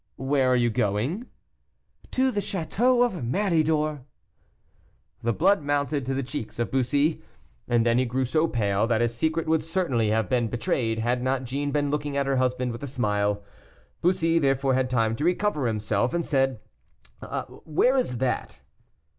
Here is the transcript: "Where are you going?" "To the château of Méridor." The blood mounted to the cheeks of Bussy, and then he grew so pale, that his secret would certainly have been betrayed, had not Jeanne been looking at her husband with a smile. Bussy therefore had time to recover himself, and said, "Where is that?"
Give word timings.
"Where 0.17 0.51
are 0.51 0.55
you 0.55 0.71
going?" 0.71 1.27
"To 2.09 2.31
the 2.31 2.39
château 2.39 3.05
of 3.05 3.23
Méridor." 3.23 4.01
The 5.21 5.31
blood 5.31 5.61
mounted 5.61 6.07
to 6.07 6.15
the 6.15 6.23
cheeks 6.23 6.57
of 6.57 6.71
Bussy, 6.71 7.21
and 7.67 7.85
then 7.85 7.99
he 7.99 8.05
grew 8.05 8.25
so 8.25 8.47
pale, 8.47 8.87
that 8.87 9.01
his 9.01 9.13
secret 9.13 9.45
would 9.47 9.63
certainly 9.63 10.09
have 10.09 10.27
been 10.27 10.47
betrayed, 10.47 10.97
had 10.97 11.21
not 11.21 11.43
Jeanne 11.43 11.69
been 11.69 11.91
looking 11.91 12.17
at 12.17 12.25
her 12.25 12.37
husband 12.37 12.71
with 12.71 12.81
a 12.81 12.87
smile. 12.87 13.43
Bussy 14.01 14.39
therefore 14.39 14.73
had 14.73 14.89
time 14.89 15.15
to 15.17 15.23
recover 15.23 15.67
himself, 15.67 16.15
and 16.15 16.25
said, 16.25 16.59
"Where 17.63 17.95
is 17.95 18.17
that?" 18.17 18.59